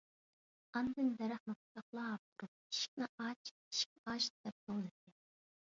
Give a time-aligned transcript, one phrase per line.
[0.79, 3.53] ئاندىن دەرەخنى قۇچاقلاپ تۇرۇپ: «ئىشىكنى ئاچ!
[3.73, 5.17] ئىشىكنى ئاچ!» دەپ توۋلىدى.